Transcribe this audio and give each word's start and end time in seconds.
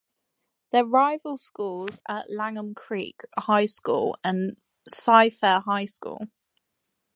Their 0.71 0.83
rival 0.83 1.37
schools 1.37 2.01
are 2.09 2.25
Langham 2.27 2.73
Creek 2.73 3.21
High 3.37 3.67
School 3.67 4.17
and 4.23 4.57
Cy-Fair 4.89 5.59
High 5.59 5.85
School. 5.85 6.23